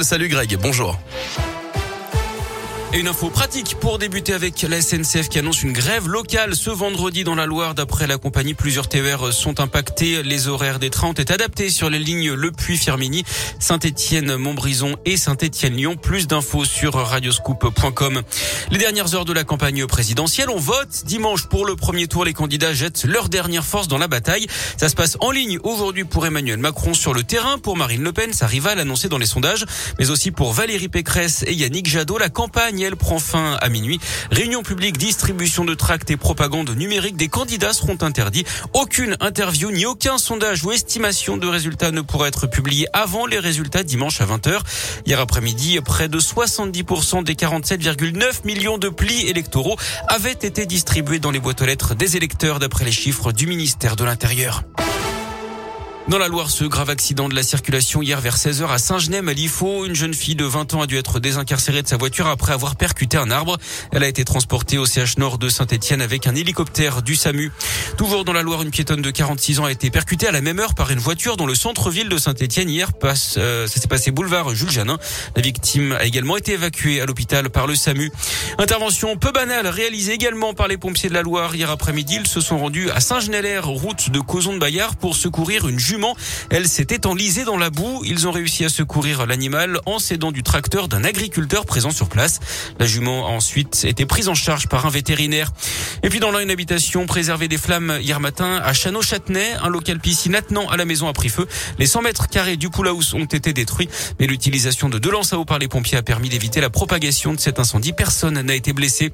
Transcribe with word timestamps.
Salut 0.00 0.28
Greg, 0.28 0.56
bonjour. 0.56 0.98
Et 2.94 2.98
une 2.98 3.08
info 3.08 3.30
pratique 3.30 3.76
pour 3.80 3.98
débuter 3.98 4.34
avec 4.34 4.60
la 4.68 4.82
SNCF 4.82 5.30
qui 5.30 5.38
annonce 5.38 5.62
une 5.62 5.72
grève 5.72 6.08
locale 6.08 6.54
ce 6.54 6.68
vendredi 6.68 7.24
dans 7.24 7.34
la 7.34 7.46
Loire. 7.46 7.74
D'après 7.74 8.06
la 8.06 8.18
compagnie, 8.18 8.52
plusieurs 8.52 8.86
TER 8.86 9.32
sont 9.32 9.60
impactés. 9.60 10.22
Les 10.22 10.46
horaires 10.46 10.78
des 10.78 10.90
trains 10.90 11.08
ont 11.08 11.14
été 11.14 11.32
adaptés 11.32 11.70
sur 11.70 11.88
les 11.88 11.98
lignes 11.98 12.34
Le 12.34 12.52
Puy-Firmini, 12.52 13.24
Saint-Étienne, 13.58 14.36
Montbrison 14.36 14.96
et 15.06 15.16
Saint-Étienne-Lyon. 15.16 15.96
Plus 15.96 16.26
d'infos 16.26 16.66
sur 16.66 16.92
radioscoop.com. 16.92 18.20
Les 18.70 18.78
dernières 18.78 19.14
heures 19.14 19.24
de 19.24 19.32
la 19.32 19.44
campagne 19.44 19.86
présidentielle, 19.86 20.50
on 20.50 20.58
vote. 20.58 21.04
Dimanche 21.06 21.46
pour 21.46 21.64
le 21.64 21.76
premier 21.76 22.08
tour, 22.08 22.26
les 22.26 22.34
candidats 22.34 22.74
jettent 22.74 23.04
leur 23.04 23.30
dernière 23.30 23.64
force 23.64 23.88
dans 23.88 23.96
la 23.96 24.08
bataille. 24.08 24.46
Ça 24.76 24.90
se 24.90 24.94
passe 24.94 25.16
en 25.20 25.30
ligne 25.30 25.58
aujourd'hui 25.62 26.04
pour 26.04 26.26
Emmanuel 26.26 26.58
Macron 26.58 26.92
sur 26.92 27.14
le 27.14 27.22
terrain, 27.22 27.56
pour 27.56 27.74
Marine 27.74 28.02
Le 28.02 28.12
Pen, 28.12 28.34
sa 28.34 28.46
rivale 28.46 28.80
annoncée 28.80 29.08
dans 29.08 29.16
les 29.16 29.24
sondages, 29.24 29.64
mais 29.98 30.10
aussi 30.10 30.30
pour 30.30 30.52
Valérie 30.52 30.90
Pécresse 30.90 31.42
et 31.46 31.54
Yannick 31.54 31.88
Jadot. 31.88 32.18
La 32.18 32.28
campagne 32.28 32.81
prend 32.90 33.18
fin 33.18 33.54
à 33.60 33.68
minuit. 33.68 34.00
Réunion 34.30 34.62
publique, 34.62 34.98
distribution 34.98 35.64
de 35.64 35.74
tracts 35.74 36.10
et 36.10 36.16
propagande 36.16 36.70
numérique 36.70 37.16
des 37.16 37.28
candidats 37.28 37.72
seront 37.72 37.98
interdits. 38.02 38.44
Aucune 38.72 39.16
interview 39.20 39.70
ni 39.70 39.86
aucun 39.86 40.18
sondage 40.18 40.64
ou 40.64 40.72
estimation 40.72 41.36
de 41.36 41.46
résultats 41.46 41.90
ne 41.90 42.00
pourra 42.00 42.28
être 42.28 42.46
publié 42.46 42.86
avant 42.92 43.26
les 43.26 43.38
résultats 43.38 43.82
dimanche 43.82 44.20
à 44.20 44.26
20h. 44.26 44.60
Hier 45.06 45.20
après-midi, 45.20 45.80
près 45.84 46.08
de 46.08 46.18
70% 46.18 47.24
des 47.24 47.34
47,9 47.34 48.44
millions 48.44 48.78
de 48.78 48.88
plis 48.88 49.28
électoraux 49.28 49.76
avaient 50.08 50.32
été 50.32 50.66
distribués 50.66 51.18
dans 51.18 51.30
les 51.30 51.40
boîtes 51.40 51.62
aux 51.62 51.66
lettres 51.66 51.94
des 51.94 52.16
électeurs 52.16 52.58
d'après 52.58 52.84
les 52.84 52.92
chiffres 52.92 53.32
du 53.32 53.46
ministère 53.46 53.96
de 53.96 54.04
l'Intérieur. 54.04 54.62
Dans 56.08 56.18
la 56.18 56.26
Loire, 56.26 56.50
ce 56.50 56.64
grave 56.64 56.90
accident 56.90 57.28
de 57.28 57.34
la 57.34 57.44
circulation 57.44 58.02
hier 58.02 58.20
vers 58.20 58.36
16h 58.36 58.68
à 58.68 58.78
Saint-Genès, 58.78 59.22
à. 59.22 59.84
Une 59.86 59.94
jeune 59.94 60.14
fille 60.14 60.34
de 60.34 60.44
20 60.44 60.74
ans 60.74 60.82
a 60.82 60.86
dû 60.86 60.98
être 60.98 61.20
désincarcérée 61.20 61.80
de 61.82 61.86
sa 61.86 61.96
voiture 61.96 62.26
après 62.26 62.52
avoir 62.52 62.74
percuté 62.74 63.16
un 63.16 63.30
arbre. 63.30 63.56
Elle 63.92 64.02
a 64.02 64.08
été 64.08 64.24
transportée 64.24 64.78
au 64.78 64.84
CH 64.84 65.18
Nord 65.18 65.38
de 65.38 65.48
Saint-Etienne 65.48 66.02
avec 66.02 66.26
un 66.26 66.34
hélicoptère 66.34 67.02
du 67.02 67.14
SAMU. 67.14 67.52
Toujours 67.96 68.24
dans 68.24 68.32
la 68.32 68.42
Loire, 68.42 68.62
une 68.62 68.72
piétonne 68.72 69.00
de 69.00 69.10
46 69.10 69.60
ans 69.60 69.64
a 69.66 69.70
été 69.72 69.90
percutée 69.90 70.26
à 70.26 70.32
la 70.32 70.40
même 70.40 70.58
heure 70.58 70.74
par 70.74 70.90
une 70.90 70.98
voiture 70.98 71.36
dans 71.36 71.46
le 71.46 71.54
centre-ville 71.54 72.08
de 72.08 72.18
Saint-Etienne. 72.18 72.68
Hier, 72.68 72.90
euh, 73.04 73.66
ça 73.68 73.80
s'est 73.80 73.88
passé 73.88 74.10
boulevard 74.10 74.54
Jules 74.54 74.70
Janin. 74.70 74.98
La 75.36 75.42
victime 75.42 75.92
a 75.92 76.04
également 76.04 76.36
été 76.36 76.54
évacuée 76.54 77.00
à 77.00 77.06
l'hôpital 77.06 77.48
par 77.48 77.68
le 77.68 77.76
SAMU. 77.76 78.10
Intervention 78.58 79.16
peu 79.16 79.30
banale 79.30 79.68
réalisée 79.68 80.12
également 80.12 80.52
par 80.52 80.66
les 80.66 80.78
pompiers 80.78 81.08
de 81.08 81.14
la 81.14 81.22
Loire. 81.22 81.54
Hier 81.54 81.70
après-midi, 81.70 82.18
ils 82.20 82.26
se 82.26 82.40
sont 82.40 82.58
rendus 82.58 82.90
à 82.90 83.00
Saint-Genélaire, 83.00 83.66
route 83.68 84.10
de 84.10 84.18
Cozon 84.18 84.54
de 84.54 84.58
Bayard, 84.58 84.96
pour 84.96 85.14
secourir 85.14 85.68
une 85.68 85.78
jument. 85.92 86.16
Elle 86.48 86.68
s'était 86.68 87.06
enlisée 87.06 87.44
dans 87.44 87.58
la 87.58 87.68
boue. 87.68 88.02
Ils 88.06 88.26
ont 88.26 88.30
réussi 88.30 88.64
à 88.64 88.70
secourir 88.70 89.26
l'animal 89.26 89.78
en 89.84 89.98
s'aidant 89.98 90.32
du 90.32 90.42
tracteur 90.42 90.88
d'un 90.88 91.04
agriculteur 91.04 91.66
présent 91.66 91.90
sur 91.90 92.08
place. 92.08 92.40
La 92.78 92.86
jument 92.86 93.26
a 93.26 93.30
ensuite 93.30 93.84
été 93.84 94.06
prise 94.06 94.28
en 94.28 94.34
charge 94.34 94.68
par 94.68 94.86
un 94.86 94.88
vétérinaire. 94.88 95.52
Et 96.02 96.08
puis 96.08 96.18
dans 96.18 96.36
une 96.38 96.50
habitation 96.50 97.04
préservée 97.04 97.46
des 97.46 97.58
flammes 97.58 97.98
hier 98.00 98.20
matin 98.20 98.62
à 98.64 98.72
Château-Châtenay, 98.72 99.52
un 99.62 99.68
local 99.68 100.00
piscine 100.00 100.34
attenant 100.34 100.66
à 100.68 100.78
la 100.78 100.86
maison 100.86 101.08
a 101.08 101.12
pris 101.12 101.28
feu. 101.28 101.46
Les 101.78 101.84
100 101.84 102.00
mètres 102.00 102.28
carrés 102.28 102.56
du 102.56 102.70
pool 102.70 102.88
house 102.88 103.12
ont 103.12 103.26
été 103.26 103.52
détruits, 103.52 103.90
mais 104.18 104.26
l'utilisation 104.26 104.88
de 104.88 104.98
deux 104.98 105.10
lances 105.10 105.34
à 105.34 105.38
eau 105.38 105.44
par 105.44 105.58
les 105.58 105.68
pompiers 105.68 105.98
a 105.98 106.02
permis 106.02 106.30
d'éviter 106.30 106.62
la 106.62 106.70
propagation 106.70 107.34
de 107.34 107.40
cet 107.40 107.58
incendie. 107.58 107.92
Personne 107.92 108.40
n'a 108.40 108.54
été 108.54 108.72
blessé. 108.72 109.12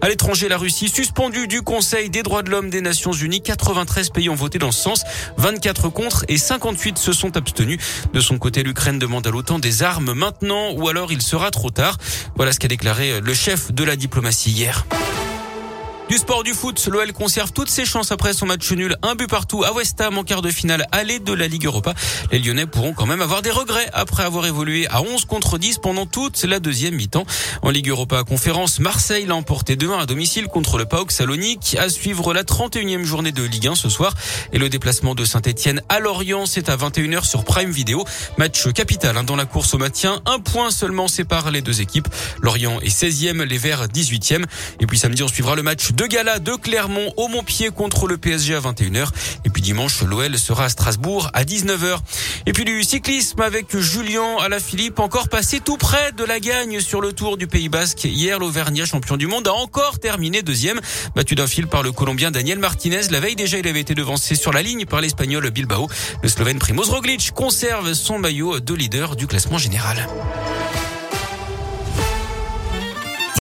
À 0.00 0.08
l'étranger, 0.08 0.48
la 0.48 0.58
Russie 0.58 0.88
suspendue 0.88 1.48
du 1.48 1.62
Conseil 1.62 2.08
des 2.08 2.22
droits 2.22 2.44
de 2.44 2.50
l'homme 2.50 2.70
des 2.70 2.82
Nations 2.82 3.12
Unies. 3.12 3.42
93 3.42 4.10
pays 4.10 4.28
ont 4.28 4.36
voté 4.36 4.60
dans 4.60 4.70
ce 4.70 4.80
sens, 4.80 5.02
24 5.36 5.88
contre 5.88 6.19
et 6.28 6.38
58 6.38 6.98
se 6.98 7.12
sont 7.12 7.36
abstenus. 7.36 7.78
De 8.12 8.20
son 8.20 8.38
côté, 8.38 8.62
l'Ukraine 8.62 8.98
demande 8.98 9.26
à 9.26 9.30
l'OTAN 9.30 9.58
des 9.58 9.82
armes 9.82 10.12
maintenant 10.12 10.72
ou 10.72 10.88
alors 10.88 11.12
il 11.12 11.22
sera 11.22 11.50
trop 11.50 11.70
tard. 11.70 11.96
Voilà 12.36 12.52
ce 12.52 12.58
qu'a 12.58 12.68
déclaré 12.68 13.20
le 13.20 13.34
chef 13.34 13.72
de 13.72 13.84
la 13.84 13.96
diplomatie 13.96 14.50
hier. 14.50 14.86
Du 16.10 16.18
sport 16.18 16.42
du 16.42 16.54
foot, 16.54 16.88
l'OL 16.90 17.12
conserve 17.12 17.52
toutes 17.52 17.68
ses 17.68 17.84
chances 17.84 18.10
après 18.10 18.32
son 18.32 18.44
match 18.44 18.68
nul, 18.72 18.96
un 19.02 19.14
but 19.14 19.30
partout 19.30 19.62
à 19.62 19.72
West 19.72 20.00
Ham 20.00 20.18
en 20.18 20.24
quart 20.24 20.42
de 20.42 20.50
finale 20.50 20.84
aller 20.90 21.20
de 21.20 21.32
la 21.32 21.46
Ligue 21.46 21.66
Europa. 21.66 21.94
Les 22.32 22.40
Lyonnais 22.40 22.66
pourront 22.66 22.94
quand 22.94 23.06
même 23.06 23.22
avoir 23.22 23.42
des 23.42 23.52
regrets 23.52 23.88
après 23.92 24.24
avoir 24.24 24.44
évolué 24.44 24.88
à 24.88 25.02
11 25.02 25.24
contre 25.26 25.56
10 25.56 25.78
pendant 25.78 26.06
toute 26.06 26.42
la 26.42 26.58
deuxième 26.58 26.96
mi-temps. 26.96 27.26
En 27.62 27.70
Ligue 27.70 27.90
Europa 27.90 28.24
conférence, 28.24 28.80
Marseille 28.80 29.24
l'a 29.24 29.36
emporté 29.36 29.76
2-1 29.76 30.00
à 30.00 30.06
domicile 30.06 30.48
contre 30.48 30.78
le 30.78 30.84
PAOK 30.84 31.12
Salonique. 31.12 31.76
À 31.78 31.88
suivre 31.88 32.34
la 32.34 32.42
31e 32.42 33.04
journée 33.04 33.30
de 33.30 33.44
Ligue 33.44 33.68
1 33.68 33.76
ce 33.76 33.88
soir 33.88 34.12
et 34.52 34.58
le 34.58 34.68
déplacement 34.68 35.14
de 35.14 35.24
Saint-Etienne 35.24 35.80
à 35.88 36.00
Lorient, 36.00 36.44
c'est 36.44 36.70
à 36.70 36.76
21h 36.76 37.24
sur 37.24 37.44
Prime 37.44 37.70
Video. 37.70 38.04
Match 38.36 38.68
capital 38.72 39.16
hein, 39.16 39.22
dans 39.22 39.36
la 39.36 39.44
course 39.44 39.74
au 39.74 39.78
maintien. 39.78 40.20
Un 40.26 40.40
point 40.40 40.72
seulement 40.72 41.06
sépare 41.06 41.52
les 41.52 41.60
deux 41.60 41.80
équipes. 41.80 42.08
Lorient 42.42 42.80
est 42.80 42.88
16e, 42.88 43.44
les 43.44 43.58
Verts 43.58 43.86
18e. 43.86 44.44
Et 44.80 44.86
puis 44.86 44.98
samedi, 44.98 45.22
on 45.22 45.28
suivra 45.28 45.54
le 45.54 45.62
match 45.62 45.92
de 45.92 45.99
gala 46.06 46.38
de 46.38 46.52
Clermont 46.54 47.12
au 47.16 47.28
Montpied 47.28 47.70
contre 47.70 48.06
le 48.06 48.16
PSG 48.16 48.54
à 48.54 48.60
21h. 48.60 49.08
Et 49.44 49.50
puis 49.50 49.62
dimanche, 49.62 50.02
l'OL 50.02 50.38
sera 50.38 50.64
à 50.64 50.68
Strasbourg 50.68 51.30
à 51.34 51.44
19h. 51.44 51.98
Et 52.46 52.52
puis 52.52 52.64
du 52.64 52.82
cyclisme 52.82 53.40
avec 53.40 53.76
Julien 53.76 54.36
Alaphilippe, 54.40 54.98
encore 54.98 55.28
passé 55.28 55.60
tout 55.60 55.76
près 55.76 56.12
de 56.12 56.24
la 56.24 56.40
gagne 56.40 56.80
sur 56.80 57.00
le 57.00 57.12
Tour 57.12 57.36
du 57.36 57.46
Pays 57.46 57.68
Basque. 57.68 58.04
Hier, 58.04 58.38
l'Auvergnat, 58.38 58.84
champion 58.84 59.16
du 59.16 59.26
monde, 59.26 59.48
a 59.48 59.52
encore 59.52 59.98
terminé 59.98 60.42
deuxième, 60.42 60.80
battu 61.14 61.34
d'un 61.34 61.46
fil 61.46 61.66
par 61.66 61.82
le 61.82 61.92
Colombien 61.92 62.30
Daniel 62.30 62.58
Martinez. 62.58 63.02
La 63.10 63.20
veille 63.20 63.36
déjà, 63.36 63.58
il 63.58 63.68
avait 63.68 63.80
été 63.80 63.94
devancé 63.94 64.34
sur 64.34 64.52
la 64.52 64.62
ligne 64.62 64.86
par 64.86 65.00
l'Espagnol 65.00 65.50
Bilbao. 65.50 65.88
Le 66.22 66.28
Slovène 66.28 66.58
Primoz 66.58 66.90
Roglic 66.90 67.32
conserve 67.32 67.92
son 67.94 68.18
maillot 68.18 68.60
de 68.60 68.74
leader 68.74 69.16
du 69.16 69.26
classement 69.26 69.58
général. 69.58 70.06